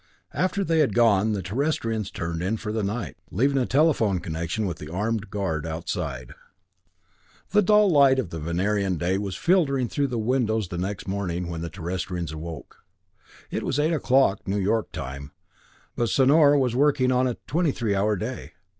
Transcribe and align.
After 0.33 0.63
they 0.63 0.79
had 0.79 0.95
gone, 0.95 1.33
the 1.33 1.43
Terrestrians 1.43 2.09
turned 2.09 2.41
in 2.41 2.57
for 2.57 2.71
the 2.71 2.81
night, 2.81 3.17
leaving 3.29 3.59
a 3.59 3.67
telephone 3.67 4.19
connection 4.19 4.65
with 4.65 4.79
the 4.79 4.91
armed 4.91 5.29
guard 5.29 5.63
outside. 5.63 6.33
The 7.51 7.61
dull 7.61 7.87
light 7.87 8.17
of 8.17 8.31
the 8.31 8.39
Venerian 8.39 8.97
day 8.97 9.19
was 9.19 9.35
filtering 9.35 9.83
in 9.83 9.89
through 9.89 10.07
the 10.07 10.17
windows 10.17 10.69
the 10.69 10.79
next 10.79 11.07
morning 11.07 11.49
when 11.49 11.61
the 11.61 11.69
Terrestrians 11.69 12.31
awoke. 12.31 12.77
It 13.51 13.61
was 13.61 13.77
eight 13.77 13.93
o'clock, 13.93 14.47
New 14.47 14.57
York 14.57 14.91
time, 14.91 15.33
but 15.95 16.09
Sonor 16.09 16.57
was 16.57 16.75
working 16.75 17.11
on 17.11 17.27
a 17.27 17.37
twenty 17.45 17.71
three 17.71 17.93
hour 17.93 18.15
day. 18.15 18.53